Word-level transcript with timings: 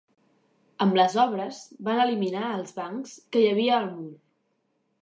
Amb 0.85 0.95
les 0.99 1.17
obres 1.25 1.59
van 1.89 2.01
eliminar 2.07 2.49
els 2.57 2.75
bancs 2.81 3.17
que 3.37 3.45
hi 3.45 3.49
havia 3.53 3.79
al 3.83 3.89
mur. 3.97 4.13